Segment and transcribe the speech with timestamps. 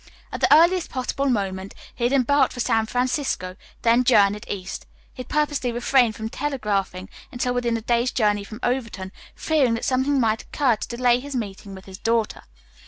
[0.31, 4.87] At the earliest possible moment he had embarked for San Francisco, then journeyed east.
[5.13, 9.85] He had purposely refrained from telegraphing until within a day's journey from Overton, fearing that
[9.85, 12.41] something might occur to delay his meeting with his daughter.